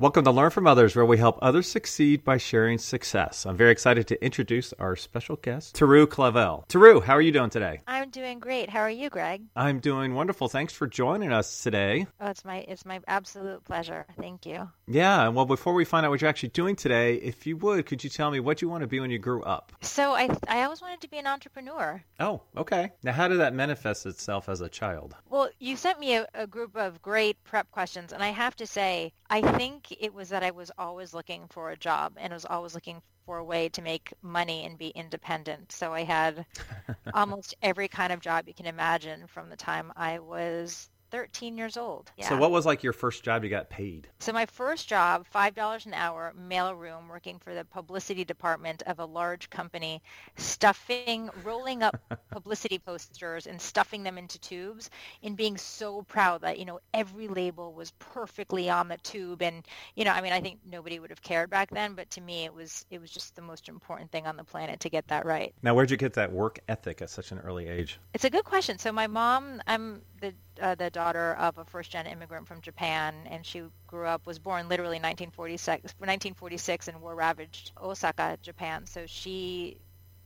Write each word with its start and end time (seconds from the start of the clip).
Welcome 0.00 0.24
to 0.24 0.30
Learn 0.30 0.48
from 0.48 0.66
Others, 0.66 0.96
where 0.96 1.04
we 1.04 1.18
help 1.18 1.38
others 1.42 1.68
succeed 1.68 2.24
by 2.24 2.38
sharing 2.38 2.78
success. 2.78 3.44
I'm 3.44 3.58
very 3.58 3.70
excited 3.70 4.06
to 4.06 4.24
introduce 4.24 4.72
our 4.78 4.96
special 4.96 5.36
guest, 5.36 5.74
Teru 5.74 6.06
Clavel. 6.06 6.64
Teru, 6.68 7.02
how 7.02 7.12
are 7.12 7.20
you 7.20 7.32
doing 7.32 7.50
today? 7.50 7.80
I'm 7.86 8.08
doing 8.08 8.38
great. 8.38 8.70
How 8.70 8.80
are 8.80 8.88
you, 8.88 9.10
Greg? 9.10 9.42
I'm 9.54 9.78
doing 9.78 10.14
wonderful. 10.14 10.48
Thanks 10.48 10.72
for 10.72 10.86
joining 10.86 11.32
us 11.32 11.62
today. 11.62 12.06
Oh, 12.18 12.30
it's 12.30 12.46
my 12.46 12.64
it's 12.66 12.86
my 12.86 13.00
absolute 13.08 13.62
pleasure. 13.64 14.06
Thank 14.18 14.46
you. 14.46 14.70
Yeah, 14.86 15.28
well, 15.28 15.44
before 15.44 15.74
we 15.74 15.84
find 15.84 16.06
out 16.06 16.08
what 16.08 16.22
you're 16.22 16.30
actually 16.30 16.48
doing 16.48 16.76
today, 16.76 17.16
if 17.16 17.46
you 17.46 17.58
would, 17.58 17.84
could 17.84 18.02
you 18.02 18.08
tell 18.08 18.30
me 18.30 18.40
what 18.40 18.62
you 18.62 18.70
want 18.70 18.80
to 18.80 18.86
be 18.86 19.00
when 19.00 19.10
you 19.10 19.18
grew 19.18 19.42
up? 19.42 19.70
So 19.82 20.12
I 20.12 20.30
I 20.48 20.62
always 20.62 20.80
wanted 20.80 21.02
to 21.02 21.10
be 21.10 21.18
an 21.18 21.26
entrepreneur. 21.26 22.02
Oh, 22.18 22.40
okay. 22.56 22.92
Now, 23.02 23.12
how 23.12 23.28
did 23.28 23.40
that 23.40 23.52
manifest 23.52 24.06
itself 24.06 24.48
as 24.48 24.62
a 24.62 24.68
child? 24.70 25.14
Well, 25.28 25.50
you 25.58 25.76
sent 25.76 26.00
me 26.00 26.14
a, 26.14 26.26
a 26.32 26.46
group 26.46 26.74
of 26.74 27.02
great 27.02 27.36
prep 27.44 27.70
questions, 27.70 28.14
and 28.14 28.22
I 28.22 28.30
have 28.30 28.56
to 28.56 28.66
say, 28.66 29.12
I 29.28 29.42
think 29.42 29.89
it 30.00 30.12
was 30.14 30.28
that 30.30 30.42
I 30.42 30.50
was 30.50 30.70
always 30.78 31.14
looking 31.14 31.48
for 31.48 31.70
a 31.70 31.76
job 31.76 32.14
and 32.18 32.32
was 32.32 32.44
always 32.46 32.74
looking 32.74 33.02
for 33.26 33.38
a 33.38 33.44
way 33.44 33.68
to 33.70 33.82
make 33.82 34.12
money 34.22 34.64
and 34.64 34.78
be 34.78 34.88
independent. 34.90 35.72
So 35.72 35.92
I 35.94 36.04
had 36.04 36.46
almost 37.12 37.54
every 37.62 37.88
kind 37.88 38.12
of 38.12 38.20
job 38.20 38.48
you 38.48 38.54
can 38.54 38.66
imagine 38.66 39.26
from 39.28 39.48
the 39.50 39.56
time 39.56 39.92
I 39.96 40.18
was 40.20 40.89
13 41.10 41.56
years 41.56 41.76
old. 41.76 42.10
So, 42.20 42.36
what 42.36 42.50
was 42.50 42.66
like 42.66 42.82
your 42.82 42.92
first 42.92 43.24
job 43.24 43.44
you 43.44 43.50
got 43.50 43.70
paid? 43.70 44.08
So, 44.18 44.32
my 44.32 44.46
first 44.46 44.88
job, 44.88 45.26
$5 45.34 45.86
an 45.86 45.94
hour, 45.94 46.32
mailroom, 46.38 47.08
working 47.08 47.38
for 47.38 47.54
the 47.54 47.64
publicity 47.64 48.24
department 48.24 48.82
of 48.86 48.98
a 48.98 49.04
large 49.04 49.50
company, 49.50 50.02
stuffing, 50.36 51.30
rolling 51.44 51.82
up 51.82 52.00
publicity 52.30 52.78
posters 52.78 53.46
and 53.46 53.60
stuffing 53.60 54.02
them 54.02 54.18
into 54.18 54.38
tubes, 54.38 54.90
and 55.22 55.36
being 55.36 55.56
so 55.56 56.02
proud 56.02 56.42
that, 56.42 56.58
you 56.58 56.64
know, 56.64 56.80
every 56.94 57.28
label 57.28 57.72
was 57.72 57.92
perfectly 57.98 58.70
on 58.70 58.88
the 58.88 58.96
tube. 58.98 59.42
And, 59.42 59.66
you 59.96 60.04
know, 60.04 60.12
I 60.12 60.20
mean, 60.20 60.32
I 60.32 60.40
think 60.40 60.60
nobody 60.70 60.98
would 60.98 61.10
have 61.10 61.22
cared 61.22 61.50
back 61.50 61.70
then, 61.70 61.94
but 61.94 62.10
to 62.10 62.20
me, 62.20 62.44
it 62.44 62.54
was, 62.54 62.84
it 62.90 63.00
was 63.00 63.10
just 63.10 63.36
the 63.36 63.42
most 63.42 63.68
important 63.68 64.10
thing 64.12 64.26
on 64.26 64.36
the 64.36 64.44
planet 64.44 64.80
to 64.80 64.90
get 64.90 65.08
that 65.08 65.26
right. 65.26 65.54
Now, 65.62 65.74
where'd 65.74 65.90
you 65.90 65.96
get 65.96 66.14
that 66.14 66.32
work 66.32 66.60
ethic 66.68 67.02
at 67.02 67.10
such 67.10 67.32
an 67.32 67.38
early 67.40 67.68
age? 67.68 67.98
It's 68.14 68.24
a 68.24 68.30
good 68.30 68.44
question. 68.44 68.78
So, 68.78 68.92
my 68.92 69.06
mom, 69.06 69.62
I'm 69.66 70.02
the 70.20 70.34
uh, 70.60 70.74
the 70.74 70.90
daughter 70.90 71.34
of 71.34 71.58
a 71.58 71.64
first-gen 71.64 72.06
immigrant 72.06 72.46
from 72.46 72.60
Japan, 72.60 73.14
and 73.30 73.44
she 73.44 73.62
grew 73.86 74.06
up, 74.06 74.26
was 74.26 74.38
born 74.38 74.68
literally 74.68 74.98
1946, 75.00 75.94
1946 75.98 76.88
in 76.88 77.00
war-ravaged 77.00 77.72
Osaka, 77.80 78.38
Japan. 78.42 78.86
So 78.86 79.06
she 79.06 79.78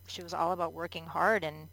she 0.08 0.22
was 0.22 0.34
all 0.34 0.52
about 0.52 0.72
working 0.72 1.06
hard 1.06 1.44
and 1.44 1.68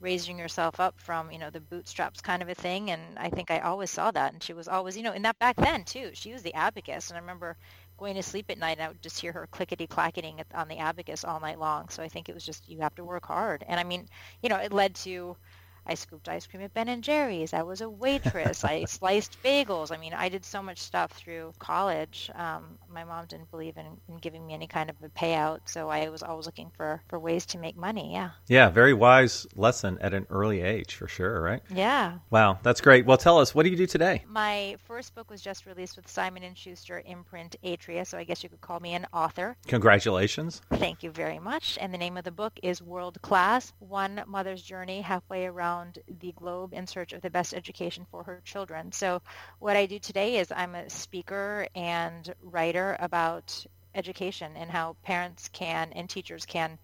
raising 0.00 0.38
yourself 0.38 0.80
up 0.80 0.98
from 0.98 1.30
you 1.30 1.38
know 1.38 1.50
the 1.50 1.60
bootstraps 1.60 2.20
kind 2.20 2.42
of 2.42 2.48
a 2.48 2.54
thing 2.54 2.90
and 2.90 3.18
i 3.18 3.30
think 3.30 3.50
i 3.50 3.60
always 3.60 3.90
saw 3.90 4.10
that 4.10 4.32
and 4.32 4.42
she 4.42 4.52
was 4.52 4.68
always 4.68 4.96
you 4.96 5.02
know 5.02 5.12
and 5.12 5.24
that 5.24 5.38
back 5.38 5.56
then 5.56 5.84
too 5.84 6.10
she 6.14 6.32
was 6.32 6.42
the 6.42 6.54
abacus 6.54 7.08
and 7.10 7.16
i 7.16 7.20
remember 7.20 7.56
going 7.96 8.14
to 8.16 8.22
sleep 8.22 8.50
at 8.50 8.58
night 8.58 8.76
and 8.76 8.82
i 8.82 8.88
would 8.88 9.00
just 9.02 9.20
hear 9.20 9.32
her 9.32 9.46
clickety 9.50 9.86
clacketing 9.86 10.40
on 10.54 10.68
the 10.68 10.78
abacus 10.78 11.24
all 11.24 11.40
night 11.40 11.58
long 11.58 11.88
so 11.88 12.02
i 12.02 12.08
think 12.08 12.28
it 12.28 12.34
was 12.34 12.44
just 12.44 12.68
you 12.68 12.80
have 12.80 12.94
to 12.94 13.04
work 13.04 13.24
hard 13.24 13.64
and 13.68 13.78
i 13.80 13.84
mean 13.84 14.06
you 14.42 14.48
know 14.48 14.56
it 14.56 14.72
led 14.72 14.94
to 14.94 15.36
I 15.86 15.94
scooped 15.94 16.28
ice 16.28 16.46
cream 16.46 16.62
at 16.62 16.72
Ben 16.72 16.88
and 16.88 17.04
Jerry's. 17.04 17.52
I 17.52 17.62
was 17.62 17.80
a 17.80 17.88
waitress. 17.88 18.64
I 18.64 18.84
sliced 18.88 19.42
bagels. 19.42 19.92
I 19.92 19.98
mean, 19.98 20.14
I 20.14 20.28
did 20.28 20.44
so 20.44 20.62
much 20.62 20.78
stuff 20.78 21.12
through 21.12 21.52
college. 21.58 22.30
Um, 22.34 22.78
my 22.88 23.04
mom 23.04 23.26
didn't 23.26 23.50
believe 23.50 23.76
in, 23.76 23.86
in, 24.08 24.16
giving 24.18 24.46
me 24.46 24.54
any 24.54 24.66
kind 24.66 24.88
of 24.88 24.96
a 25.02 25.08
payout, 25.10 25.60
so 25.66 25.90
I 25.90 26.08
was 26.08 26.22
always 26.22 26.46
looking 26.46 26.70
for, 26.74 27.02
for 27.08 27.18
ways 27.18 27.44
to 27.46 27.58
make 27.58 27.76
money. 27.76 28.12
Yeah. 28.12 28.30
Yeah, 28.46 28.70
very 28.70 28.94
wise 28.94 29.46
lesson 29.54 29.98
at 30.00 30.14
an 30.14 30.26
early 30.30 30.62
age, 30.62 30.94
for 30.94 31.06
sure, 31.06 31.42
right? 31.42 31.62
Yeah. 31.68 32.18
Wow, 32.30 32.58
that's 32.62 32.80
great. 32.80 33.04
Well, 33.04 33.18
tell 33.18 33.38
us, 33.38 33.54
what 33.54 33.64
do 33.64 33.70
you 33.70 33.76
do 33.76 33.86
today? 33.86 34.24
My 34.26 34.76
first 34.86 35.14
book 35.14 35.30
was 35.30 35.42
just 35.42 35.66
released 35.66 35.96
with 35.96 36.08
Simon 36.08 36.42
and 36.44 36.56
Schuster 36.56 37.02
imprint 37.04 37.56
Atria, 37.62 38.06
so 38.06 38.16
I 38.16 38.24
guess 38.24 38.42
you 38.42 38.48
could 38.48 38.62
call 38.62 38.80
me 38.80 38.94
an 38.94 39.06
author. 39.12 39.56
Congratulations. 39.66 40.62
Thank 40.72 41.02
you 41.02 41.10
very 41.10 41.38
much. 41.38 41.76
And 41.80 41.92
the 41.92 41.98
name 41.98 42.16
of 42.16 42.24
the 42.24 42.30
book 42.30 42.58
is 42.62 42.80
World 42.80 43.20
Class: 43.20 43.72
One 43.80 44.22
Mother's 44.26 44.62
Journey 44.62 45.02
Halfway 45.02 45.46
Around 45.46 45.73
around 45.74 45.98
the 46.20 46.32
globe 46.32 46.72
in 46.72 46.86
search 46.86 47.12
of 47.12 47.22
the 47.22 47.30
best 47.30 47.54
education 47.54 48.06
for 48.10 48.22
her 48.22 48.40
children. 48.44 48.92
So 48.92 49.20
what 49.58 49.76
I 49.76 49.86
do 49.86 49.98
today 49.98 50.36
is 50.36 50.52
I'm 50.54 50.74
a 50.74 50.88
speaker 50.88 51.66
and 51.74 52.32
writer 52.42 52.96
about 53.00 53.66
education 53.94 54.52
and 54.56 54.70
how 54.70 54.96
parents 55.02 55.48
can 55.52 55.92
and 55.92 56.08
teachers 56.08 56.46
can 56.46 56.78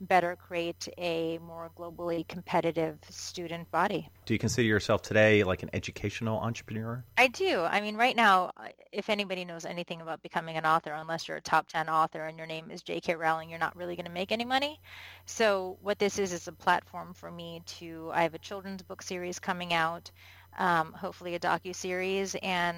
better 0.00 0.36
create 0.36 0.88
a 0.98 1.38
more 1.38 1.70
globally 1.76 2.26
competitive 2.26 2.98
student 3.08 3.70
body. 3.70 4.08
Do 4.24 4.34
you 4.34 4.38
consider 4.38 4.66
yourself 4.66 5.02
today 5.02 5.44
like 5.44 5.62
an 5.62 5.70
educational 5.72 6.38
entrepreneur? 6.38 7.04
I 7.18 7.28
do. 7.28 7.60
I 7.60 7.80
mean, 7.80 7.96
right 7.96 8.16
now, 8.16 8.52
if 8.92 9.10
anybody 9.10 9.44
knows 9.44 9.64
anything 9.64 10.00
about 10.00 10.22
becoming 10.22 10.56
an 10.56 10.64
author, 10.64 10.92
unless 10.92 11.28
you're 11.28 11.36
a 11.36 11.42
top 11.42 11.68
10 11.68 11.88
author 11.88 12.24
and 12.24 12.38
your 12.38 12.46
name 12.46 12.70
is 12.70 12.82
J.K. 12.82 13.16
Rowling, 13.16 13.50
you're 13.50 13.58
not 13.58 13.76
really 13.76 13.96
going 13.96 14.06
to 14.06 14.12
make 14.12 14.32
any 14.32 14.44
money. 14.44 14.80
So 15.26 15.78
what 15.82 15.98
this 15.98 16.18
is 16.18 16.32
is 16.32 16.48
a 16.48 16.52
platform 16.52 17.12
for 17.14 17.30
me 17.30 17.62
to, 17.78 18.10
I 18.12 18.22
have 18.22 18.34
a 18.34 18.38
children's 18.38 18.82
book 18.82 19.02
series 19.02 19.38
coming 19.38 19.72
out, 19.72 20.10
um, 20.58 20.92
hopefully 20.92 21.34
a 21.34 21.38
docu-series, 21.40 22.36
and 22.42 22.76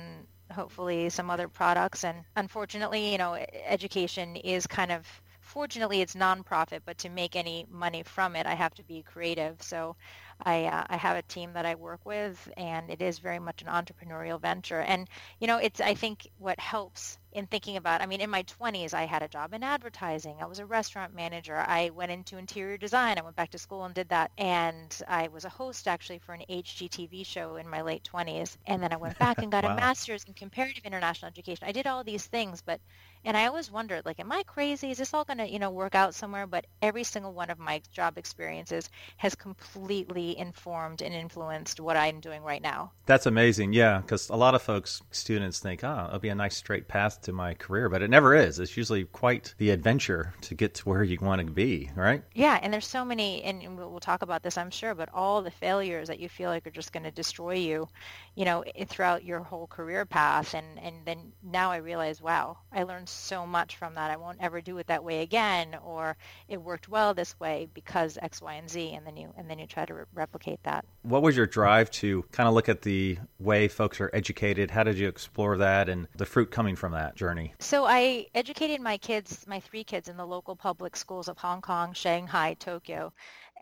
hopefully 0.51 1.09
some 1.09 1.31
other 1.31 1.49
products. 1.49 2.05
And 2.05 2.25
unfortunately, 2.37 3.13
you 3.13 3.19
know, 3.19 3.35
education 3.67 4.37
is 4.37 4.67
kind 4.67 4.93
of 4.93 5.07
fortunately 5.53 6.01
it's 6.01 6.15
nonprofit, 6.15 6.81
but 6.85 6.99
to 6.99 7.09
make 7.11 7.37
any 7.37 7.67
money 7.71 8.03
from 8.03 8.37
it, 8.37 8.47
I 8.47 8.55
have 8.55 8.75
to 8.75 8.85
be 8.85 9.03
creative. 9.03 9.63
So 9.63 9.97
I, 10.41 10.65
uh, 10.65 10.85
I 10.89 10.97
have 10.97 11.17
a 11.17 11.23
team 11.23 11.53
that 11.55 11.67
I 11.67 11.75
work 11.75 12.01
with, 12.05 12.51
and 12.57 12.91
it 12.91 13.03
is 13.03 13.19
very 13.19 13.39
much 13.39 13.63
an 13.63 13.69
entrepreneurial 13.69 14.41
venture. 14.41 14.81
And 14.81 15.09
you 15.41 15.47
know, 15.47 15.59
it's 15.59 15.81
I 15.81 15.95
think 15.95 16.29
what 16.39 16.59
helps 16.61 17.19
in 17.33 17.47
thinking 17.47 17.77
about. 17.77 18.03
I 18.03 18.07
mean, 18.07 18.21
in 18.21 18.31
my 18.31 18.43
20s, 18.43 18.93
I 18.93 19.05
had 19.05 19.23
a 19.23 19.29
job 19.29 19.55
in 19.55 19.63
advertising. 19.63 20.37
I 20.41 20.47
was 20.47 20.59
a 20.59 20.67
restaurant 20.67 21.15
manager. 21.15 21.57
I 21.57 21.91
went 21.91 22.13
into 22.13 22.37
interior 22.37 22.77
design. 22.77 23.19
I 23.19 23.23
went 23.23 23.37
back 23.37 23.51
to 23.51 23.59
school 23.59 23.85
and 23.85 23.95
did 23.95 24.11
that. 24.11 24.31
And 24.37 24.97
I 25.09 25.29
was 25.29 25.45
a 25.45 25.49
host 25.49 25.89
actually 25.89 26.19
for 26.19 26.35
an 26.35 26.43
HGTV 26.49 27.25
show 27.25 27.57
in 27.57 27.69
my 27.69 27.83
late 27.83 28.05
20s. 28.05 28.57
And 28.67 28.83
then 28.83 28.93
I 28.93 28.97
went 28.97 29.19
back 29.19 29.39
and 29.39 29.51
got 29.53 29.65
wow. 29.65 29.73
a 29.73 29.77
master's 29.77 30.25
in 30.25 30.35
comparative 30.35 30.85
international 30.85 31.29
education. 31.29 31.67
I 31.67 31.73
did 31.73 31.87
all 31.87 32.05
these 32.05 32.27
things, 32.27 32.61
but 32.61 32.81
and 33.25 33.37
I 33.37 33.47
always 33.47 33.71
wondered, 33.71 34.05
like, 34.05 34.19
am 34.19 34.33
I 34.33 34.43
crazy? 34.43 34.91
Is 34.91 34.99
this 34.99 35.15
all 35.15 35.25
going 35.25 35.39
to, 35.39 35.49
you 35.49 35.61
know, 35.61 35.71
work 35.71 35.95
out 35.95 36.13
somewhere? 36.13 36.47
But 36.47 36.67
every 36.83 37.05
single 37.05 37.33
one 37.33 37.51
of 37.51 37.59
my 37.59 37.81
job 37.93 38.19
experiences 38.19 38.91
has 39.17 39.37
completely 39.37 40.32
informed 40.37 41.03
and 41.03 41.15
influenced 41.15 41.81
what 41.81 41.97
I'm 41.97 42.21
doing 42.21 42.43
right 42.43 42.63
now. 42.63 42.93
That's 43.07 43.27
amazing. 43.27 43.73
Yeah, 43.73 43.99
because 44.01 44.29
a 44.29 44.37
lot 44.37 44.55
of 44.55 44.63
folks, 44.63 45.03
students 45.11 45.59
think, 45.59 45.85
oh, 45.85 46.07
it'll 46.09 46.19
be 46.19 46.29
a 46.29 46.35
nice 46.35 46.57
straight 46.57 46.89
path 46.89 47.23
to 47.23 47.33
my 47.33 47.55
career, 47.55 47.89
but 47.89 48.03
it 48.03 48.11
never 48.11 48.35
is. 48.35 48.59
It's 48.59 48.77
usually 48.77 49.05
quite 49.05 49.55
the 49.59 49.71
adventure 49.71 50.35
to 50.43 50.55
get 50.55 50.75
to 50.75 50.89
where 50.89 51.03
you 51.03 51.19
want 51.21 51.47
to 51.47 51.53
be, 51.53 51.91
right? 51.97 52.23
Yeah, 52.35 52.59
and 52.63 52.73
there's 52.73 52.87
so 52.87 53.05
many, 53.05 53.43
and 53.43 53.77
we'll 53.77 54.01
talk 54.01 54.23
about 54.23 54.43
this, 54.43 54.57
I'm 54.57 54.71
sure, 54.71 54.95
but 54.95 55.09
all 55.13 55.43
the 55.43 55.51
failures 55.51 56.09
that 56.09 56.21
you 56.21 56.29
feel 56.29 56.51
like 56.51 56.67
are 56.67 56.71
just 56.71 56.93
going 56.93 57.05
to 57.05 57.11
destroy 57.11 57.55
you, 57.55 57.89
you 58.35 58.45
know, 58.45 58.65
throughout 58.87 59.25
your 59.25 59.41
whole 59.41 59.67
career 59.67 60.05
path. 60.05 60.55
And, 60.55 60.79
and 60.81 60.97
then 61.05 61.33
now 61.43 61.71
I 61.71 61.77
realize, 61.77 62.21
wow, 62.23 62.59
I 62.73 62.85
learned 62.85 63.09
so 63.09 63.47
much 63.47 63.77
from 63.77 63.95
that. 63.95 64.11
I 64.11 64.17
won't 64.17 64.39
ever 64.41 64.61
do 64.61 64.79
it 64.79 64.87
that 64.87 65.05
way 65.05 65.23
again, 65.23 65.77
or 65.85 66.17
it 66.49 66.61
worked 66.61 66.89
well 66.89 67.15
this 67.15 67.39
way 67.41 67.69
because 67.75 68.19
X, 68.21 68.41
Y, 68.41 68.55
and 68.55 68.71
Z, 68.71 68.95
and 68.95 69.07
then 69.07 69.17
you 69.17 69.33
and 69.37 69.49
then 69.49 69.59
you 69.59 69.67
try 69.67 69.85
to 69.85 69.95
re- 69.95 70.05
replicate 70.15 70.63
that. 70.65 70.85
What 71.03 71.23
was 71.23 71.37
your 71.37 71.47
drive 71.47 71.91
to 71.93 72.23
kind 72.33 72.49
of 72.49 72.55
look 72.55 72.69
at 72.69 72.83
the 72.83 73.19
way 73.39 73.69
folks 73.69 74.01
are 74.01 74.11
educated? 74.13 74.71
How 74.71 74.83
did 74.83 74.99
you 74.99 75.09
explore 75.09 75.57
that, 75.59 75.89
and 75.89 76.09
the 76.17 76.27
fruit 76.27 76.51
coming 76.51 76.77
from 76.77 76.93
that 76.93 77.17
journey? 77.17 77.55
So 77.59 77.85
I 77.87 78.27
educated 78.35 78.81
my 78.81 78.99
kids, 78.99 79.45
my 79.47 79.61
three 79.61 79.85
kids, 79.85 80.09
in 80.09 80.17
the 80.17 80.27
local 80.27 80.57
public 80.57 80.97
schools 80.97 81.29
of 81.29 81.39
Hong 81.39 81.61
Kong, 81.61 81.93
Shanghai, 81.93 82.55
Tokyo 82.55 83.13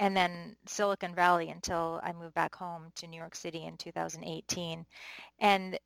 and 0.01 0.17
then 0.17 0.57
Silicon 0.67 1.15
Valley 1.15 1.51
until 1.51 2.01
I 2.03 2.13
moved 2.13 2.35
back 2.35 2.55
home 2.55 2.91
to 2.97 3.07
New 3.07 3.19
York 3.19 3.35
City 3.35 3.65
in 3.67 3.77
2018. 3.77 4.87
And 5.41 5.79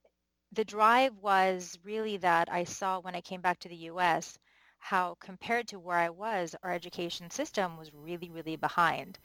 the 0.52 0.64
drive 0.64 1.16
was 1.20 1.76
really 1.82 2.16
that 2.19 2.49
I 2.50 2.62
saw 2.62 3.00
when 3.00 3.16
I 3.16 3.20
came 3.20 3.40
back 3.40 3.58
to 3.61 3.69
the 3.69 3.88
US 3.90 4.38
how 4.78 5.16
compared 5.19 5.66
to 5.66 5.78
where 5.78 5.96
I 5.96 6.11
was, 6.11 6.55
our 6.62 6.70
education 6.70 7.31
system 7.31 7.78
was 7.78 7.90
really, 7.94 8.31
really 8.31 8.56
behind. 8.56 9.19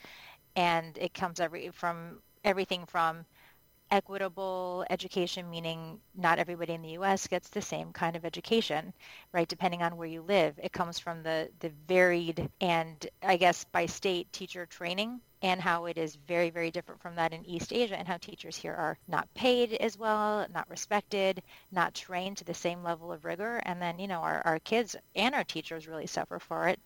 And 0.56 0.98
it 0.98 1.14
comes 1.14 1.40
every 1.40 1.70
from 1.70 2.20
everything 2.44 2.86
from 2.86 3.26
equitable 3.92 4.86
education, 4.90 5.50
meaning 5.50 6.00
not 6.16 6.40
everybody 6.40 6.74
in 6.74 6.82
the 6.82 6.90
U.S. 6.90 7.28
gets 7.28 7.50
the 7.50 7.62
same 7.62 7.92
kind 7.92 8.16
of 8.16 8.26
education, 8.26 8.94
right? 9.32 9.48
Depending 9.48 9.82
on 9.82 9.98
where 9.98 10.08
you 10.08 10.22
live, 10.22 10.60
it 10.62 10.72
comes 10.72 11.00
from 11.00 11.24
the 11.24 11.50
the 11.60 11.72
varied 11.88 12.50
and 12.62 13.08
I 13.24 13.38
guess 13.38 13.66
by 13.72 13.86
state 13.88 14.32
teacher 14.32 14.66
training 14.66 15.22
and 15.42 15.62
how 15.62 15.86
it 15.86 15.98
is 15.98 16.18
very, 16.28 16.50
very 16.50 16.70
different 16.70 17.02
from 17.02 17.16
that 17.16 17.34
in 17.34 17.46
East 17.46 17.72
Asia 17.72 17.98
and 17.98 18.08
how 18.08 18.18
teachers 18.18 18.58
here 18.58 18.74
are 18.74 18.98
not 19.08 19.34
paid 19.34 19.74
as 19.74 19.98
well, 19.98 20.46
not 20.54 20.70
respected, 20.70 21.42
not 21.72 21.94
trained 21.94 22.38
to 22.38 22.44
the 22.44 22.54
same 22.54 22.84
level 22.84 23.12
of 23.12 23.24
rigor. 23.24 23.62
And 23.64 23.82
then, 23.82 24.00
you 24.00 24.08
know, 24.08 24.20
our, 24.20 24.42
our 24.46 24.60
kids 24.60 24.98
and 25.16 25.34
our 25.34 25.46
teachers 25.46 25.88
really 25.88 26.08
suffer 26.08 26.40
for 26.40 26.68
it. 26.68 26.80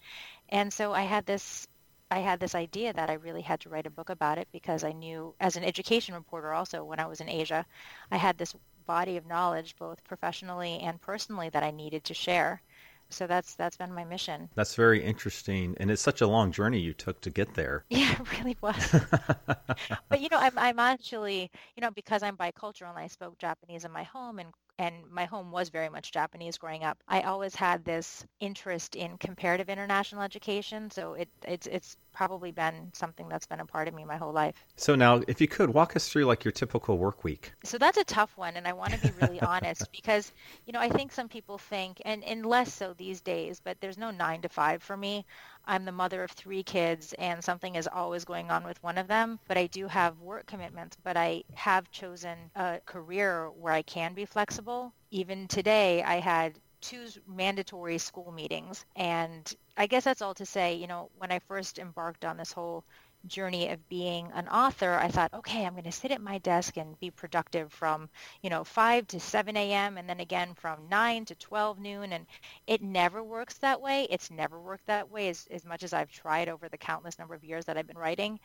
And 0.50 0.72
so 0.72 0.94
I 0.94 1.02
had 1.02 1.26
this 1.26 1.68
I 2.14 2.20
had 2.20 2.40
this 2.40 2.54
idea 2.54 2.94
that 2.94 3.10
I 3.10 3.14
really 3.14 3.42
had 3.42 3.60
to 3.62 3.70
write 3.70 3.88
a 3.88 3.90
book 3.90 4.12
about 4.12 4.38
it 4.38 4.48
because 4.52 4.84
I 4.84 4.92
knew 4.92 5.34
as 5.40 5.56
an 5.56 5.64
education 5.64 6.14
reporter 6.14 6.54
also 6.54 6.84
when 6.84 7.00
I 7.00 7.08
was 7.08 7.22
in 7.22 7.28
Asia, 7.28 7.66
I 8.12 8.18
had 8.18 8.38
this 8.38 8.54
body 8.86 9.18
of 9.18 9.26
knowledge 9.26 9.76
both 9.80 10.04
professionally 10.04 10.80
and 10.82 11.02
personally 11.02 11.50
that 11.50 11.64
I 11.64 11.72
needed 11.72 12.04
to 12.04 12.14
share. 12.14 12.62
So 13.10 13.26
that's 13.26 13.56
that's 13.56 13.78
been 13.78 13.92
my 13.94 14.06
mission. 14.06 14.50
That's 14.54 14.76
very 14.76 15.04
interesting, 15.04 15.76
and 15.80 15.90
it's 15.90 16.04
such 16.04 16.22
a 16.22 16.28
long 16.28 16.52
journey 16.52 16.80
you 16.80 16.94
took 16.94 17.20
to 17.22 17.32
get 17.32 17.56
there. 17.56 17.84
Yeah, 17.90 18.14
it 18.14 18.40
really 18.40 18.58
was. 18.62 18.92
but 20.10 20.22
you 20.22 20.30
know, 20.30 20.38
I'm 20.38 20.58
I'm 20.58 20.80
actually 20.80 21.50
you 21.76 21.82
know 21.82 21.92
because 21.92 22.22
I'm 22.22 22.38
bicultural 22.38 22.90
and 22.90 23.00
I 23.00 23.08
spoke 23.08 23.40
Japanese 23.40 23.86
in 23.86 23.92
my 23.92 24.04
home 24.04 24.38
and 24.38 24.50
and 24.80 24.96
my 25.12 25.26
home 25.26 25.52
was 25.52 25.70
very 25.70 25.90
much 25.90 26.12
Japanese 26.12 26.58
growing 26.58 26.84
up. 26.84 26.98
I 27.08 27.22
always 27.22 27.56
had 27.56 27.86
this 27.86 28.26
interest 28.40 28.96
in 28.96 29.18
comparative 29.18 29.70
international 29.70 30.22
education, 30.22 30.90
so 30.90 31.14
it 31.14 31.30
it's 31.48 31.68
it's 31.68 31.98
probably 32.12 32.52
been 32.52 32.92
something 32.94 33.28
that's 33.28 33.46
been 33.46 33.60
a 33.60 33.66
part 33.66 33.88
of 33.88 33.94
me 33.94 34.06
my 34.06 34.18
whole 34.18 34.32
life. 34.32 34.66
So 34.76 34.96
now, 34.96 35.22
if 35.28 35.42
you 35.42 35.48
could 35.48 35.72
walk 35.72 35.96
us 35.96 36.10
through 36.10 36.26
like 36.26 36.44
your 36.44 36.52
typical 36.52 36.98
work 36.98 37.24
week. 37.24 37.54
So 37.64 37.78
that's 37.78 37.98
a 37.98 38.04
tough 38.04 38.38
one, 38.38 38.56
and 38.56 38.68
I 38.68 38.74
want 38.74 38.94
to 38.94 39.00
be 39.00 39.12
really 39.22 39.42
honest 39.54 39.92
because 39.92 40.32
you 40.66 40.74
know 40.74 40.80
I 40.80 40.90
think 40.90 41.12
some 41.12 41.28
people 41.28 41.58
think, 41.58 42.02
and 42.06 42.24
and 42.24 42.46
less 42.46 42.74
so 42.74 42.94
these 42.94 43.22
days, 43.22 43.62
but 43.64 43.80
there's 43.80 43.98
no 43.98 44.12
nine 44.12 44.42
to 44.42 44.50
five 44.50 44.82
for 44.82 44.98
me. 44.98 45.26
I'm 45.66 45.86
the 45.86 45.92
mother 45.92 46.24
of 46.24 46.32
three 46.32 46.64
kids 46.64 47.14
and 47.18 47.44
something 47.44 47.76
is 47.76 47.88
always 47.88 48.26
going 48.26 48.52
on 48.52 48.64
with 48.66 48.82
one 48.84 48.98
of 48.98 49.08
them, 49.08 49.40
but 49.48 49.58
I 49.58 49.68
do 49.68 49.88
have 49.88 50.20
work 50.20 50.46
commitments, 50.46 50.98
but 51.04 51.18
I 51.18 51.44
have 51.54 51.92
chosen 51.92 52.38
a 52.56 52.80
career 52.86 53.50
where 53.50 53.74
I 53.74 53.82
can 53.82 54.14
be 54.14 54.26
flexible. 54.26 54.94
Even 55.12 55.48
today, 55.48 56.04
I 56.04 56.20
had 56.20 56.60
two 56.82 57.08
mandatory 57.28 57.98
school 57.98 58.32
meetings. 58.32 58.86
And 58.96 59.52
I 59.78 59.88
guess 59.88 60.04
that's 60.04 60.22
all 60.22 60.34
to 60.36 60.46
say, 60.46 60.76
you 60.76 60.88
know, 60.88 61.10
when 61.18 61.32
I 61.32 61.40
first 61.40 61.80
embarked 61.80 62.26
on 62.26 62.38
this 62.38 62.52
whole 62.52 62.84
journey 63.28 63.70
of 63.70 63.88
being 63.90 64.32
an 64.34 64.48
author, 64.48 64.94
I 64.94 65.08
thought, 65.08 65.34
okay, 65.34 65.66
I'm 65.66 65.74
going 65.74 65.84
to 65.86 65.92
sit 65.92 66.12
at 66.12 66.22
my 66.22 66.38
desk 66.40 66.78
and 66.78 67.00
be 67.00 67.12
productive 67.12 67.72
from, 67.72 68.10
you 68.42 68.50
know, 68.50 68.64
5 68.64 69.08
to 69.08 69.20
7 69.20 69.56
a.m. 69.58 69.98
and 69.98 70.10
then 70.10 70.20
again 70.20 70.54
from 70.56 70.88
9 70.90 71.26
to 71.26 71.36
12 71.36 71.80
noon. 71.80 72.14
And 72.14 72.26
it 72.68 72.82
never 72.82 73.24
works 73.24 73.58
that 73.60 73.82
way. 73.82 74.08
It's 74.10 74.32
never 74.32 74.60
worked 74.60 74.88
that 74.88 75.10
way 75.10 75.30
as, 75.30 75.48
as 75.52 75.66
much 75.66 75.84
as 75.84 75.94
I've 75.94 76.12
tried 76.12 76.50
over 76.50 76.70
the 76.70 76.78
countless 76.78 77.20
number 77.20 77.36
of 77.36 77.44
years 77.44 77.66
that 77.66 77.78
I've 77.78 77.88
been 77.88 77.98
writing. 77.98 78.40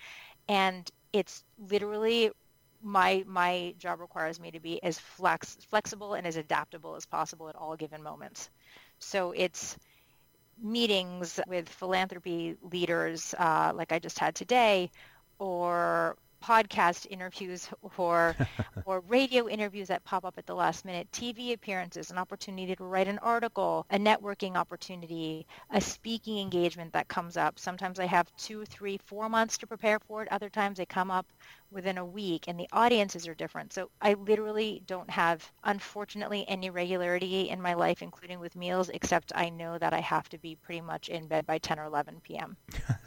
And 0.48 0.90
it's 1.12 1.44
literally 1.58 2.30
my 2.82 3.24
my 3.26 3.74
job 3.78 4.00
requires 4.00 4.38
me 4.38 4.50
to 4.52 4.60
be 4.60 4.82
as 4.82 4.98
flex 4.98 5.56
flexible 5.68 6.14
and 6.14 6.26
as 6.26 6.36
adaptable 6.36 6.94
as 6.94 7.06
possible 7.06 7.48
at 7.48 7.56
all 7.56 7.76
given 7.76 8.02
moments. 8.02 8.50
So 9.00 9.32
it's 9.32 9.76
meetings 10.62 11.40
with 11.46 11.68
philanthropy 11.68 12.56
leaders 12.62 13.34
uh, 13.38 13.72
like 13.74 13.92
I 13.92 13.98
just 13.98 14.18
had 14.18 14.34
today 14.34 14.90
or 15.38 16.16
podcast 16.42 17.06
interviews 17.10 17.68
or 17.96 18.34
or 18.84 19.00
radio 19.08 19.48
interviews 19.48 19.88
that 19.88 20.04
pop 20.04 20.24
up 20.24 20.38
at 20.38 20.46
the 20.46 20.54
last 20.54 20.84
minute, 20.84 21.08
TV 21.12 21.52
appearances, 21.52 22.10
an 22.10 22.18
opportunity 22.18 22.74
to 22.74 22.84
write 22.84 23.08
an 23.08 23.18
article, 23.18 23.86
a 23.90 23.98
networking 23.98 24.56
opportunity, 24.56 25.46
a 25.70 25.80
speaking 25.80 26.38
engagement 26.38 26.92
that 26.92 27.08
comes 27.08 27.36
up. 27.36 27.58
Sometimes 27.58 27.98
I 27.98 28.06
have 28.06 28.28
two, 28.36 28.64
three, 28.64 28.98
four 29.04 29.28
months 29.28 29.58
to 29.58 29.66
prepare 29.66 29.98
for 30.00 30.22
it. 30.22 30.28
Other 30.30 30.48
times 30.48 30.78
they 30.78 30.86
come 30.86 31.10
up 31.10 31.26
within 31.70 31.98
a 31.98 32.04
week 32.04 32.48
and 32.48 32.58
the 32.58 32.68
audiences 32.72 33.28
are 33.28 33.34
different. 33.34 33.72
So 33.72 33.90
I 34.00 34.14
literally 34.14 34.82
don't 34.86 35.10
have, 35.10 35.50
unfortunately, 35.64 36.44
any 36.48 36.70
regularity 36.70 37.48
in 37.50 37.60
my 37.60 37.74
life, 37.74 38.02
including 38.02 38.40
with 38.40 38.56
meals, 38.56 38.88
except 38.88 39.32
I 39.34 39.50
know 39.50 39.76
that 39.78 39.92
I 39.92 40.00
have 40.00 40.28
to 40.30 40.38
be 40.38 40.56
pretty 40.56 40.80
much 40.80 41.08
in 41.08 41.26
bed 41.26 41.46
by 41.46 41.58
10 41.58 41.78
or 41.78 41.84
11 41.84 42.20
p.m. 42.22 42.56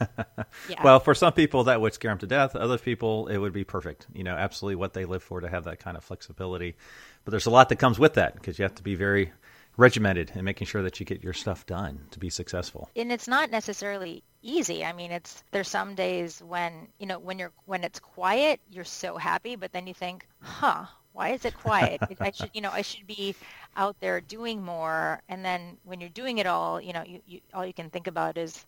yeah. 0.68 0.82
Well, 0.82 1.00
for 1.00 1.14
some 1.14 1.32
people 1.32 1.64
that 1.64 1.80
would 1.80 1.94
scare 1.94 2.12
them 2.12 2.18
to 2.18 2.26
death. 2.26 2.54
Other 2.54 2.78
people, 2.78 3.28
it 3.28 3.38
would 3.38 3.52
be 3.52 3.64
perfect. 3.64 4.06
You 4.12 4.24
know, 4.24 4.34
absolutely 4.34 4.76
what 4.76 4.92
they 4.92 5.04
live 5.04 5.22
for 5.22 5.40
to 5.40 5.48
have 5.48 5.64
that 5.64 5.80
kind 5.80 5.96
of 5.96 6.04
flexibility. 6.04 6.76
But 7.24 7.32
there's 7.32 7.46
a 7.46 7.50
lot 7.50 7.68
that 7.70 7.76
comes 7.76 7.98
with 7.98 8.14
that 8.14 8.34
because 8.34 8.58
you 8.58 8.64
have 8.64 8.74
to 8.76 8.82
be 8.82 8.94
very 8.94 9.32
regimented 9.76 10.32
and 10.34 10.44
making 10.44 10.66
sure 10.66 10.82
that 10.82 11.00
you 11.00 11.06
get 11.06 11.22
your 11.22 11.32
stuff 11.32 11.66
done 11.66 12.00
to 12.10 12.18
be 12.18 12.30
successful. 12.30 12.90
And 12.94 13.12
it's 13.12 13.28
not 13.28 13.50
necessarily 13.50 14.22
easy. 14.42 14.84
I 14.84 14.92
mean, 14.92 15.10
it's 15.10 15.42
there's 15.50 15.68
some 15.68 15.94
days 15.94 16.42
when, 16.42 16.88
you 16.98 17.06
know, 17.06 17.18
when 17.18 17.38
you're 17.38 17.52
when 17.66 17.84
it's 17.84 18.00
quiet, 18.00 18.60
you're 18.70 18.84
so 18.84 19.16
happy, 19.16 19.56
but 19.56 19.72
then 19.72 19.86
you 19.86 19.94
think, 19.94 20.26
"Huh, 20.40 20.86
why 21.12 21.30
is 21.30 21.44
it 21.44 21.56
quiet? 21.56 22.00
I 22.20 22.30
should, 22.32 22.50
you 22.52 22.60
know, 22.60 22.70
I 22.70 22.82
should 22.82 23.06
be 23.06 23.34
out 23.76 23.96
there 24.00 24.20
doing 24.20 24.62
more." 24.62 25.20
And 25.28 25.44
then 25.44 25.78
when 25.84 26.00
you're 26.00 26.10
doing 26.10 26.38
it 26.38 26.46
all, 26.46 26.80
you 26.80 26.92
know, 26.92 27.04
you, 27.06 27.20
you 27.26 27.40
all 27.54 27.64
you 27.64 27.74
can 27.74 27.90
think 27.90 28.06
about 28.06 28.36
is 28.36 28.64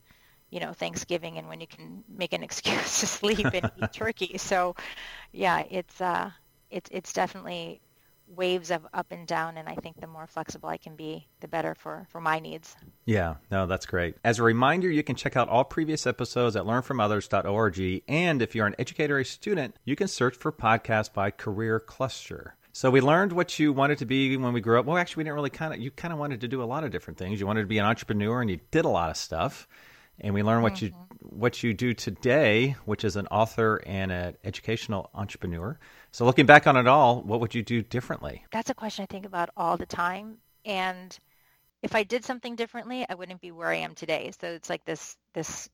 you 0.51 0.61
know 0.61 0.73
Thanksgiving 0.73 1.37
and 1.39 1.49
when 1.49 1.61
you 1.61 1.67
can 1.67 2.05
make 2.09 2.33
an 2.33 2.43
excuse 2.49 3.01
to 3.01 3.07
sleep 3.07 3.47
and 3.53 3.71
eat 3.83 3.93
turkey. 3.93 4.39
So, 4.39 4.77
yeah, 5.33 5.65
it's 5.71 6.01
uh, 6.01 6.31
it's 6.71 6.89
it's 6.93 7.13
definitely 7.13 7.81
waves 8.27 8.71
of 8.71 8.87
up 8.93 9.07
and 9.11 9.27
down 9.27 9.57
and 9.57 9.69
i 9.69 9.75
think 9.75 10.01
the 10.01 10.07
more 10.07 10.27
flexible 10.27 10.69
i 10.69 10.77
can 10.77 10.97
be 10.97 11.27
the 11.41 11.49
better 11.49 11.75
for 11.75 12.07
for 12.11 12.21
my 12.21 12.39
needs. 12.39 12.75
Yeah 13.05 13.35
no 13.51 13.67
that's 13.67 13.87
great. 13.87 14.17
As 14.25 14.39
a 14.39 14.43
reminder 14.43 14.91
you 14.91 15.03
can 15.03 15.17
check 15.17 15.37
out 15.37 15.49
all 15.49 15.65
previous 15.65 16.07
episodes 16.07 16.57
at 16.57 16.65
learnfromothers.org 16.65 18.03
and 18.09 18.43
if 18.43 18.55
you're 18.55 18.67
an 18.67 18.75
educator 18.79 19.17
or 19.17 19.21
a 19.21 19.25
student 19.25 19.77
you 19.85 19.97
can 19.97 20.09
search 20.09 20.37
for 20.37 20.51
podcast 20.53 21.13
by 21.13 21.31
career 21.31 21.79
cluster. 21.81 22.57
So 22.73 22.91
we 22.91 23.01
learned 23.01 23.33
what 23.33 23.59
you 23.59 23.73
wanted 23.73 23.99
to 23.99 24.07
be 24.07 24.37
when 24.37 24.53
we 24.53 24.61
grew 24.61 24.79
up. 24.81 24.87
Well 24.87 24.97
actually 24.97 25.21
we 25.21 25.25
didn't 25.25 25.37
really 25.37 25.51
kind 25.51 25.75
of 25.75 25.81
you 25.81 25.91
kind 25.91 26.13
of 26.13 26.19
wanted 26.19 26.41
to 26.41 26.49
do 26.49 26.63
a 26.63 26.65
lot 26.65 26.85
of 26.85 26.91
different 26.91 27.19
things. 27.19 27.41
You 27.41 27.47
wanted 27.47 27.63
to 27.63 27.67
be 27.67 27.79
an 27.79 27.87
entrepreneur 27.87 28.41
and 28.41 28.51
you 28.51 28.59
did 28.71 28.85
a 28.85 28.89
lot 28.89 29.11
of 29.11 29.17
stuff 29.17 29.69
and 30.21 30.35
we 30.35 30.43
learn 30.43 30.63
what 30.63 30.75
mm-hmm. 30.75 30.87
you 30.87 30.93
what 31.21 31.63
you 31.63 31.75
do 31.75 31.95
today, 31.95 32.77
which 32.85 33.05
is 33.05 33.17
an 33.17 33.27
author 33.29 33.83
and 33.87 34.13
an 34.13 34.37
educational 34.45 35.11
entrepreneur. 35.15 35.79
So 36.13 36.25
looking 36.25 36.47
back 36.47 36.67
on 36.67 36.77
it 36.77 36.87
all, 36.87 37.23
what 37.23 37.41
would 37.41 37.55
you 37.55 37.63
do 37.63 37.83
differently? 37.83 38.45
That's 38.53 38.71
a 38.71 38.75
question 38.75 39.03
I 39.03 39.07
think 39.07 39.27
about 39.27 39.51
all 39.57 39.77
the 39.77 39.87
time. 39.87 40.37
And 40.65 41.19
if 41.83 41.95
I 41.95 42.03
did 42.03 42.25
something 42.25 42.57
differently, 42.57 43.05
I 43.09 43.15
wouldn't 43.15 43.41
be 43.41 43.51
where 43.51 43.69
I 43.69 43.77
am 43.77 43.95
today. 43.95 44.33
So 44.41 44.49
it's 44.49 44.71
like 44.71 44.85
this 44.85 45.17
this 45.33 45.69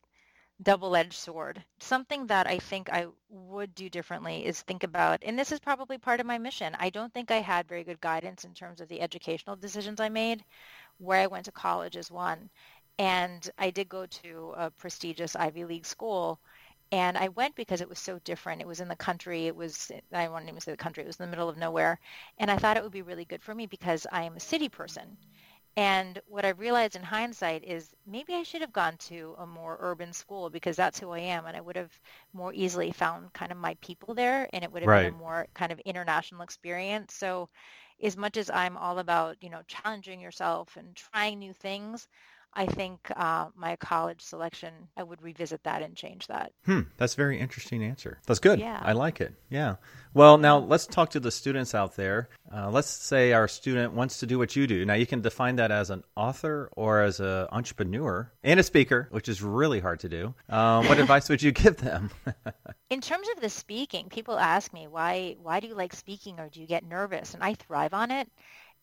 double-edged 0.63 1.15
sword. 1.15 1.63
Something 1.79 2.27
that 2.27 2.47
I 2.47 2.59
think 2.59 2.91
I 2.91 3.07
would 3.31 3.75
do 3.75 3.89
differently 3.89 4.45
is 4.45 4.61
think 4.61 4.83
about, 4.83 5.23
and 5.25 5.39
this 5.39 5.53
is 5.53 5.59
probably 5.59 5.97
part 5.97 6.21
of 6.21 6.27
my 6.27 6.37
mission. 6.37 6.77
I 6.79 6.91
don't 6.91 7.13
think 7.15 7.31
I 7.31 7.41
had 7.41 7.67
very 7.67 7.83
good 7.83 8.01
guidance 8.01 8.45
in 8.45 8.53
terms 8.53 8.81
of 8.81 8.89
the 8.89 9.01
educational 9.01 9.57
decisions 9.57 10.01
I 10.01 10.11
made. 10.11 10.45
Where 10.99 11.21
I 11.21 11.29
went 11.29 11.47
to 11.47 11.53
college 11.53 11.97
is 11.97 12.11
one. 12.11 12.51
And 12.99 13.49
I 13.59 13.71
did 13.71 13.89
go 13.89 14.07
to 14.07 14.55
a 14.57 14.71
prestigious 14.71 15.35
Ivy 15.37 15.65
League 15.65 15.87
school, 15.87 16.41
and 16.93 17.17
I 17.19 17.29
went 17.29 17.55
because 17.57 17.81
it 17.81 17.89
was 17.89 17.99
so 17.99 18.19
different. 18.21 18.61
It 18.61 18.67
was 18.67 18.81
in 18.81 18.89
the 18.89 18.97
country. 18.97 19.47
It 19.47 19.57
was, 19.57 19.91
I 20.13 20.29
won't 20.29 20.49
even 20.49 20.61
say 20.61 20.71
the 20.73 20.77
country, 20.77 21.03
it 21.05 21.07
was 21.07 21.19
in 21.21 21.27
the 21.27 21.31
middle 21.31 21.49
of 21.49 21.57
nowhere. 21.57 21.99
And 22.39 22.51
I 22.51 22.57
thought 22.59 22.77
it 22.77 22.83
would 22.83 22.93
be 22.93 23.03
really 23.03 23.25
good 23.25 23.43
for 23.43 23.55
me 23.55 23.67
because 23.67 24.07
I 24.13 24.25
am 24.25 24.37
a 24.37 24.41
city 24.41 24.69
person. 24.69 25.17
And 25.77 26.21
what 26.27 26.45
I 26.45 26.51
realized 26.51 26.97
in 26.97 27.03
hindsight 27.03 27.65
is 27.65 27.95
maybe 28.07 28.35
I 28.35 28.43
should 28.43 28.61
have 28.61 28.73
gone 28.73 28.97
to 29.09 29.35
a 29.39 29.47
more 29.47 29.77
urban 29.81 30.13
school 30.13 30.51
because 30.51 30.77
that's 30.77 30.99
who 30.99 31.11
I 31.11 31.21
am. 31.21 31.47
And 31.47 31.57
I 31.57 31.61
would 31.61 31.77
have 31.77 31.93
more 32.33 32.53
easily 32.53 32.93
found 32.93 33.33
kind 33.33 33.53
of 33.53 33.59
my 33.59 33.75
people 33.81 34.15
there 34.15 34.49
and 34.53 34.65
it 34.65 34.73
would 34.73 34.83
have 34.83 34.93
right. 34.93 35.03
been 35.03 35.07
a 35.07 35.11
more 35.13 35.47
kind 35.55 35.73
of 35.73 35.79
international 35.81 36.43
experience. 36.43 37.15
So 37.15 37.49
as 38.03 38.17
much 38.17 38.37
as 38.37 38.51
I'm 38.51 38.77
all 38.77 38.99
about, 38.99 39.37
you 39.43 39.51
know, 39.51 39.63
challenging 39.69 40.21
yourself 40.21 40.77
and 40.77 40.95
trying 40.97 41.39
new 41.39 41.53
things, 41.55 42.09
I 42.53 42.67
think 42.67 43.11
uh, 43.15 43.47
my 43.55 43.77
college 43.77 44.21
selection, 44.21 44.73
I 44.97 45.03
would 45.03 45.23
revisit 45.23 45.63
that 45.65 45.83
and 45.83 45.95
change 45.95 46.27
that. 46.27 46.53
Hmm, 46.65 46.81
that's 46.97 47.15
a 47.15 47.17
very 47.17 47.39
interesting 47.39 47.83
answer. 47.85 48.19
That's 48.27 48.41
good. 48.41 48.59
Yeah. 48.59 48.81
I 48.83 48.93
like 48.93 49.21
it. 49.21 49.35
Yeah. 49.51 49.77
Well, 50.15 50.39
now 50.39 50.59
let's 50.59 50.87
talk 50.87 51.11
to 51.11 51.21
the 51.21 51.31
students 51.31 51.75
out 51.75 51.95
there. 51.95 52.29
Uh, 52.53 52.69
let's 52.71 52.89
say 52.89 53.33
our 53.33 53.47
student 53.47 53.93
wants 53.93 54.21
to 54.21 54.27
do 54.27 54.39
what 54.39 54.57
you 54.57 54.67
do. 54.67 54.85
Now, 54.85 54.95
you 54.95 55.07
can 55.07 55.21
define 55.21 55.57
that 55.57 55.71
as 55.71 55.91
an 55.91 56.03
author 56.17 56.69
or 56.77 57.03
as 57.03 57.21
an 57.21 57.47
entrepreneur 57.53 58.33
and 58.43 58.59
a 58.59 58.65
speaker, 58.65 59.07
which 59.13 59.29
is 59.29 59.41
really 59.43 59.79
hard 59.79 60.01
to 60.01 60.09
do. 60.09 60.35
Um, 60.49 60.89
what 60.89 60.99
advice 60.99 61.29
would 61.29 61.43
you 61.43 61.53
give 61.53 61.77
them? 61.77 62.11
In 62.91 63.01
terms 63.01 63.29
of 63.37 63.41
the 63.41 63.49
speaking, 63.49 64.09
people 64.09 64.37
ask 64.37 64.73
me, 64.73 64.89
why, 64.89 65.37
why 65.41 65.61
do 65.61 65.69
you 65.69 65.75
like 65.75 65.95
speaking 65.95 66.41
or 66.41 66.49
do 66.49 66.61
you 66.61 66.67
get 66.67 66.85
nervous? 66.85 67.35
And 67.35 67.45
I 67.45 67.55
thrive 67.55 67.95
on 67.95 68.11
it. 68.11 68.29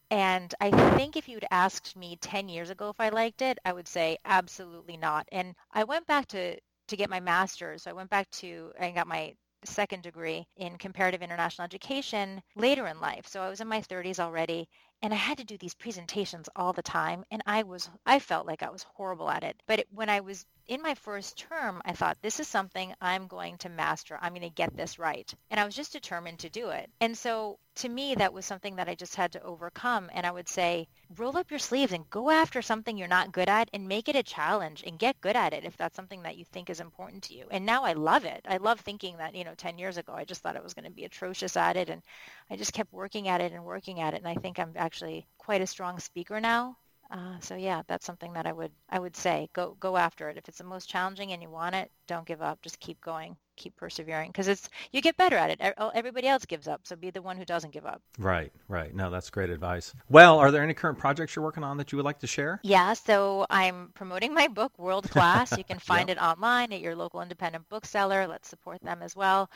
And 0.09 0.53
I 0.61 0.71
think 0.97 1.17
if 1.17 1.27
you'd 1.27 1.45
asked 1.51 1.95
me 1.95 2.17
10 2.21 2.49
years 2.49 2.69
ago 2.69 2.89
if 2.89 2.99
I 2.99 3.09
liked 3.09 3.41
it, 3.41 3.59
I 3.65 3.73
would 3.73 3.87
say 3.87 4.17
absolutely 4.25 4.97
not. 4.97 5.27
And 5.31 5.55
I 5.71 5.83
went 5.83 6.07
back 6.07 6.27
to, 6.27 6.57
to 6.87 6.95
get 6.95 7.09
my 7.09 7.19
master's. 7.19 7.83
So 7.83 7.91
I 7.91 7.93
went 7.93 8.09
back 8.09 8.29
to, 8.31 8.71
I 8.79 8.91
got 8.91 9.07
my 9.07 9.35
second 9.65 10.03
degree 10.03 10.47
in 10.55 10.77
comparative 10.77 11.21
international 11.21 11.65
education 11.65 12.41
later 12.55 12.87
in 12.87 13.01
life. 13.01 13.27
So 13.27 13.41
I 13.41 13.49
was 13.49 13.59
in 13.59 13.67
my 13.67 13.81
30s 13.81 14.19
already 14.19 14.69
and 15.01 15.13
I 15.13 15.17
had 15.17 15.37
to 15.39 15.43
do 15.43 15.57
these 15.57 15.73
presentations 15.75 16.49
all 16.55 16.73
the 16.73 16.81
time 16.81 17.23
and 17.29 17.41
I 17.45 17.63
was 17.63 17.89
I 18.05 18.19
felt 18.19 18.47
like 18.47 18.63
I 18.63 18.69
was 18.69 18.83
horrible 18.83 19.29
at 19.29 19.43
it. 19.43 19.61
But 19.67 19.79
it, 19.79 19.87
when 19.91 20.09
I 20.09 20.21
was 20.21 20.45
in 20.67 20.81
my 20.81 20.95
first 20.95 21.37
term, 21.37 21.81
I 21.85 21.93
thought 21.93 22.21
this 22.21 22.39
is 22.39 22.47
something 22.47 22.93
I'm 23.01 23.27
going 23.27 23.57
to 23.59 23.69
master. 23.69 24.17
I'm 24.21 24.33
going 24.33 24.41
to 24.41 24.49
get 24.49 24.75
this 24.75 24.99
right. 24.99 25.31
And 25.49 25.59
I 25.59 25.65
was 25.65 25.75
just 25.75 25.93
determined 25.93 26.39
to 26.39 26.49
do 26.49 26.69
it. 26.69 26.89
And 27.01 27.17
so 27.17 27.59
to 27.77 27.89
me 27.89 28.15
that 28.15 28.33
was 28.33 28.45
something 28.45 28.75
that 28.75 28.89
I 28.89 28.95
just 28.95 29.15
had 29.15 29.31
to 29.33 29.43
overcome 29.43 30.09
and 30.13 30.25
I 30.25 30.31
would 30.31 30.47
say 30.47 30.87
roll 31.15 31.37
up 31.37 31.51
your 31.51 31.59
sleeves 31.59 31.93
and 31.93 32.09
go 32.09 32.29
after 32.29 32.61
something 32.61 32.97
you're 32.97 33.07
not 33.07 33.31
good 33.31 33.49
at 33.49 33.69
and 33.73 33.87
make 33.87 34.09
it 34.09 34.15
a 34.15 34.23
challenge 34.23 34.83
and 34.85 34.99
get 34.99 35.21
good 35.21 35.35
at 35.35 35.53
it 35.53 35.63
if 35.63 35.77
that's 35.77 35.95
something 35.95 36.23
that 36.23 36.37
you 36.37 36.45
think 36.45 36.69
is 36.69 36.79
important 36.79 37.23
to 37.23 37.35
you. 37.35 37.45
And 37.51 37.65
now 37.65 37.83
I 37.83 37.93
love 37.93 38.25
it. 38.25 38.45
I 38.47 38.57
love 38.57 38.79
thinking 38.79 39.17
that, 39.17 39.35
you 39.35 39.43
know, 39.43 39.53
10 39.55 39.77
years 39.77 39.97
ago 39.97 40.13
I 40.13 40.25
just 40.25 40.41
thought 40.41 40.57
I 40.57 40.61
was 40.61 40.73
going 40.73 40.85
to 40.85 40.91
be 40.91 41.05
atrocious 41.05 41.55
at 41.55 41.77
it 41.77 41.89
and 41.89 42.01
I 42.49 42.55
just 42.55 42.73
kept 42.73 42.91
working 42.91 43.27
at 43.27 43.41
it 43.41 43.51
and 43.53 43.63
working 43.63 43.99
at 43.99 44.13
it 44.13 44.17
and 44.17 44.27
I 44.27 44.35
think 44.35 44.59
I'm 44.59 44.73
actually 44.75 45.27
quite 45.37 45.61
a 45.61 45.67
strong 45.67 45.99
speaker 45.99 46.39
now. 46.41 46.77
Uh, 47.09 47.39
so 47.39 47.55
yeah, 47.55 47.83
that's 47.87 48.05
something 48.05 48.33
that 48.33 48.45
I 48.45 48.51
would 48.51 48.71
I 48.89 48.99
would 48.99 49.15
say 49.15 49.49
go 49.53 49.77
go 49.79 49.95
after 49.97 50.29
it. 50.29 50.37
If 50.37 50.49
it's 50.49 50.57
the 50.57 50.63
most 50.63 50.89
challenging 50.89 51.31
and 51.31 51.41
you 51.41 51.49
want 51.49 51.75
it, 51.75 51.89
don't 52.07 52.25
give 52.27 52.41
up. 52.41 52.61
Just 52.61 52.79
keep 52.79 52.99
going, 52.99 53.37
keep 53.57 53.75
persevering, 53.75 54.29
because 54.29 54.47
it's 54.47 54.69
you 54.91 55.01
get 55.01 55.17
better 55.17 55.35
at 55.35 55.49
it. 55.49 55.73
Oh, 55.77 55.91
everybody 55.93 56.27
else 56.27 56.45
gives 56.45 56.67
up, 56.67 56.81
so 56.83 56.95
be 56.95 57.09
the 57.09 57.21
one 57.21 57.37
who 57.37 57.45
doesn't 57.45 57.73
give 57.73 57.85
up. 57.85 58.01
Right, 58.17 58.51
right. 58.67 58.93
No, 58.95 59.09
that's 59.09 59.29
great 59.29 59.49
advice. 59.49 59.93
Well, 60.09 60.39
are 60.39 60.51
there 60.51 60.63
any 60.63 60.73
current 60.73 60.97
projects 60.97 61.35
you're 61.35 61.43
working 61.43 61.63
on 61.63 61.77
that 61.77 61.91
you 61.91 61.97
would 61.97 62.05
like 62.05 62.19
to 62.19 62.27
share? 62.27 62.59
Yeah, 62.63 62.93
so 62.93 63.45
I'm 63.49 63.91
promoting 63.93 64.33
my 64.33 64.47
book, 64.47 64.77
World 64.77 65.09
Class. 65.09 65.57
You 65.57 65.63
can 65.63 65.79
find 65.79 66.07
yep. 66.07 66.17
it 66.17 66.21
online 66.21 66.71
at 66.71 66.81
your 66.81 66.95
local 66.95 67.21
independent 67.21 67.67
bookseller. 67.69 68.27
Let's 68.27 68.47
support 68.47 68.81
them 68.81 69.01
as 69.01 69.15
well 69.15 69.49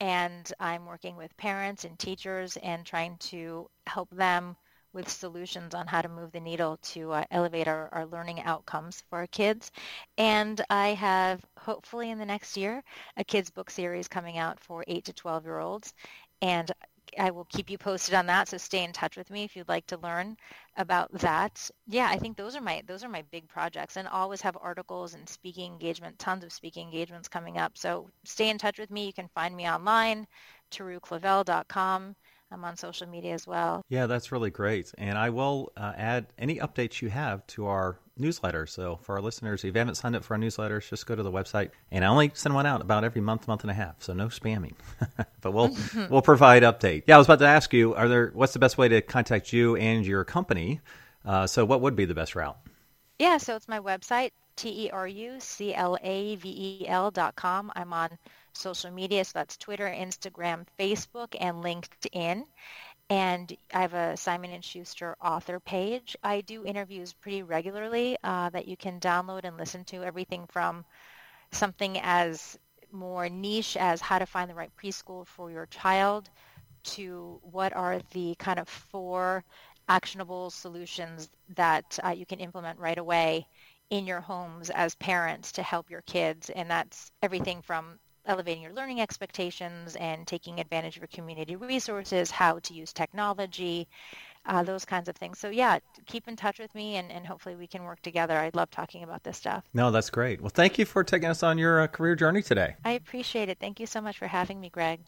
and 0.00 0.50
I'm 0.58 0.86
working 0.86 1.16
with 1.16 1.36
parents 1.36 1.84
and 1.84 1.98
teachers 1.98 2.56
and 2.56 2.84
trying 2.84 3.18
to 3.18 3.68
help 3.86 4.10
them 4.10 4.56
with 4.92 5.08
solutions 5.08 5.74
on 5.74 5.86
how 5.86 6.02
to 6.02 6.08
move 6.08 6.32
the 6.32 6.40
needle 6.40 6.78
to 6.78 7.12
uh, 7.12 7.24
elevate 7.30 7.68
our, 7.68 7.88
our 7.92 8.06
learning 8.06 8.40
outcomes 8.42 9.02
for 9.08 9.18
our 9.18 9.26
kids. 9.28 9.70
And 10.18 10.60
I 10.70 10.88
have, 10.88 11.44
hopefully 11.56 12.10
in 12.10 12.18
the 12.18 12.26
next 12.26 12.56
year, 12.56 12.82
a 13.16 13.24
kids 13.24 13.50
book 13.50 13.70
series 13.70 14.08
coming 14.08 14.38
out 14.38 14.60
for 14.60 14.84
8 14.86 15.04
to 15.04 15.12
12 15.12 15.44
year 15.44 15.58
olds. 15.58 15.94
And 16.42 16.70
I 17.18 17.30
will 17.30 17.44
keep 17.46 17.70
you 17.70 17.78
posted 17.78 18.14
on 18.14 18.26
that. 18.26 18.48
So 18.48 18.56
stay 18.56 18.84
in 18.84 18.92
touch 18.92 19.16
with 19.16 19.30
me 19.30 19.44
if 19.44 19.56
you'd 19.56 19.68
like 19.68 19.86
to 19.88 19.96
learn 19.98 20.36
about 20.76 21.10
that. 21.12 21.70
Yeah, 21.86 22.08
I 22.08 22.18
think 22.18 22.36
those 22.36 22.54
are 22.54 22.60
my 22.60 22.82
those 22.86 23.02
are 23.04 23.08
my 23.08 23.22
big 23.30 23.48
projects, 23.48 23.96
and 23.96 24.06
always 24.08 24.40
have 24.42 24.56
articles 24.60 25.14
and 25.14 25.28
speaking 25.28 25.72
engagement, 25.72 26.18
tons 26.18 26.44
of 26.44 26.52
speaking 26.52 26.86
engagements 26.86 27.28
coming 27.28 27.58
up. 27.58 27.76
So 27.76 28.10
stay 28.24 28.48
in 28.48 28.58
touch 28.58 28.78
with 28.78 28.90
me. 28.90 29.06
You 29.06 29.12
can 29.12 29.28
find 29.28 29.56
me 29.56 29.68
online, 29.68 30.26
teruclavel.com. 30.70 32.16
I'm 32.52 32.64
on 32.64 32.76
social 32.76 33.06
media 33.06 33.34
as 33.34 33.46
well. 33.46 33.82
Yeah, 33.88 34.06
that's 34.06 34.32
really 34.32 34.50
great. 34.50 34.92
And 34.98 35.16
I 35.16 35.30
will 35.30 35.72
uh, 35.76 35.92
add 35.96 36.26
any 36.38 36.56
updates 36.58 37.00
you 37.00 37.08
have 37.08 37.46
to 37.48 37.66
our 37.66 37.98
newsletter. 38.18 38.66
So 38.66 38.98
for 39.02 39.14
our 39.16 39.22
listeners, 39.22 39.64
if 39.64 39.74
you 39.74 39.78
haven't 39.78 39.94
signed 39.94 40.16
up 40.16 40.24
for 40.24 40.34
our 40.34 40.40
newsletters, 40.40 40.88
just 40.88 41.06
go 41.06 41.14
to 41.14 41.22
the 41.22 41.30
website. 41.30 41.70
And 41.90 42.04
I 42.04 42.08
only 42.08 42.32
send 42.34 42.54
one 42.54 42.66
out 42.66 42.80
about 42.80 43.04
every 43.04 43.20
month, 43.20 43.46
month 43.46 43.62
and 43.62 43.70
a 43.70 43.74
half. 43.74 44.02
So 44.02 44.12
no 44.12 44.26
spamming. 44.26 44.74
but 45.40 45.52
we'll 45.52 45.76
we'll 46.10 46.22
provide 46.22 46.62
update. 46.62 47.04
Yeah, 47.06 47.14
I 47.14 47.18
was 47.18 47.28
about 47.28 47.38
to 47.40 47.46
ask 47.46 47.72
you, 47.72 47.94
are 47.94 48.08
there 48.08 48.30
what's 48.34 48.52
the 48.52 48.58
best 48.58 48.76
way 48.76 48.88
to 48.88 49.00
contact 49.00 49.52
you 49.52 49.76
and 49.76 50.04
your 50.04 50.24
company? 50.24 50.80
Uh, 51.24 51.46
so 51.46 51.64
what 51.64 51.80
would 51.80 51.94
be 51.96 52.04
the 52.04 52.14
best 52.14 52.34
route? 52.34 52.58
Yeah, 53.18 53.38
so 53.38 53.54
it's 53.54 53.68
my 53.68 53.80
website, 53.80 54.30
T-E-R-U-C-L-A-V-E-L 54.56 55.00
dot 57.10 57.36
com. 57.36 57.70
I'm 57.76 57.92
on 57.92 58.16
social 58.52 58.90
media. 58.90 59.24
So 59.24 59.32
that's 59.34 59.56
Twitter, 59.56 59.86
Instagram, 59.86 60.66
Facebook, 60.78 61.36
and 61.38 61.62
LinkedIn. 61.64 62.44
And 63.08 63.56
I 63.74 63.80
have 63.80 63.94
a 63.94 64.16
Simon 64.16 64.60
& 64.60 64.62
Schuster 64.62 65.16
author 65.20 65.58
page. 65.58 66.16
I 66.22 66.42
do 66.42 66.64
interviews 66.64 67.12
pretty 67.12 67.42
regularly 67.42 68.16
uh, 68.22 68.50
that 68.50 68.68
you 68.68 68.76
can 68.76 69.00
download 69.00 69.44
and 69.44 69.56
listen 69.56 69.84
to, 69.86 70.04
everything 70.04 70.46
from 70.46 70.84
something 71.50 71.98
as 72.02 72.58
more 72.92 73.28
niche 73.28 73.76
as 73.76 74.00
how 74.00 74.18
to 74.18 74.26
find 74.26 74.48
the 74.48 74.54
right 74.54 74.70
preschool 74.80 75.26
for 75.26 75.50
your 75.50 75.66
child 75.66 76.28
to 76.82 77.40
what 77.42 77.74
are 77.74 78.00
the 78.12 78.34
kind 78.36 78.58
of 78.58 78.68
four 78.68 79.44
actionable 79.88 80.50
solutions 80.50 81.28
that 81.56 81.98
uh, 82.04 82.10
you 82.10 82.24
can 82.24 82.38
implement 82.38 82.78
right 82.78 82.98
away 82.98 83.46
in 83.90 84.06
your 84.06 84.20
homes 84.20 84.70
as 84.70 84.94
parents 84.94 85.50
to 85.52 85.62
help 85.62 85.90
your 85.90 86.02
kids. 86.02 86.48
And 86.50 86.70
that's 86.70 87.10
everything 87.22 87.60
from 87.60 87.98
elevating 88.26 88.62
your 88.62 88.72
learning 88.72 89.00
expectations 89.00 89.96
and 89.96 90.26
taking 90.26 90.60
advantage 90.60 90.96
of 90.96 91.02
your 91.02 91.08
community 91.08 91.56
resources, 91.56 92.30
how 92.30 92.58
to 92.60 92.74
use 92.74 92.92
technology, 92.92 93.88
uh, 94.46 94.62
those 94.62 94.84
kinds 94.84 95.08
of 95.08 95.16
things. 95.16 95.38
So 95.38 95.50
yeah, 95.50 95.78
keep 96.06 96.28
in 96.28 96.36
touch 96.36 96.58
with 96.58 96.74
me 96.74 96.96
and, 96.96 97.10
and 97.10 97.26
hopefully 97.26 97.56
we 97.56 97.66
can 97.66 97.84
work 97.84 98.00
together. 98.02 98.36
I 98.36 98.50
love 98.54 98.70
talking 98.70 99.02
about 99.02 99.22
this 99.22 99.36
stuff. 99.36 99.64
No, 99.74 99.90
that's 99.90 100.10
great. 100.10 100.40
Well, 100.40 100.50
thank 100.50 100.78
you 100.78 100.84
for 100.84 101.04
taking 101.04 101.28
us 101.28 101.42
on 101.42 101.58
your 101.58 101.80
uh, 101.80 101.86
career 101.86 102.16
journey 102.16 102.42
today. 102.42 102.76
I 102.84 102.92
appreciate 102.92 103.48
it. 103.48 103.58
Thank 103.60 103.80
you 103.80 103.86
so 103.86 104.00
much 104.00 104.18
for 104.18 104.26
having 104.26 104.60
me, 104.60 104.70
Greg. 104.70 105.00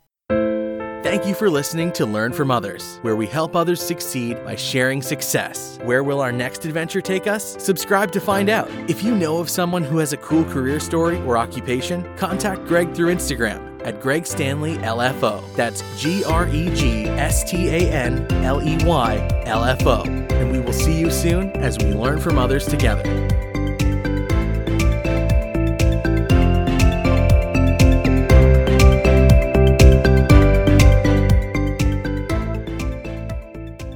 Thank 1.12 1.26
you 1.26 1.34
for 1.34 1.50
listening 1.50 1.92
to 1.92 2.06
Learn 2.06 2.32
from 2.32 2.50
Others, 2.50 2.98
where 3.02 3.16
we 3.16 3.26
help 3.26 3.54
others 3.54 3.82
succeed 3.82 4.42
by 4.46 4.56
sharing 4.56 5.02
success. 5.02 5.78
Where 5.82 6.02
will 6.02 6.22
our 6.22 6.32
next 6.32 6.64
adventure 6.64 7.02
take 7.02 7.26
us? 7.26 7.54
Subscribe 7.62 8.10
to 8.12 8.18
find 8.18 8.48
out. 8.48 8.70
If 8.88 9.04
you 9.04 9.14
know 9.14 9.36
of 9.36 9.50
someone 9.50 9.84
who 9.84 9.98
has 9.98 10.14
a 10.14 10.16
cool 10.16 10.42
career 10.42 10.80
story 10.80 11.20
or 11.24 11.36
occupation, 11.36 12.02
contact 12.16 12.64
Greg 12.64 12.94
through 12.94 13.14
Instagram 13.14 13.86
at 13.86 14.00
Greg 14.00 14.24
Stanley 14.24 14.78
LFO. 14.78 15.44
That's 15.54 15.82
G 16.00 16.24
R 16.24 16.48
E 16.48 16.74
G 16.74 17.04
S 17.04 17.44
T 17.44 17.68
A 17.68 17.92
N 17.92 18.26
L 18.42 18.66
E 18.66 18.82
Y 18.82 19.42
L 19.44 19.64
F 19.64 19.86
O. 19.86 20.04
And 20.04 20.50
we 20.50 20.60
will 20.60 20.72
see 20.72 20.98
you 20.98 21.10
soon 21.10 21.50
as 21.58 21.76
we 21.76 21.92
learn 21.92 22.20
from 22.20 22.38
others 22.38 22.64
together. 22.64 23.02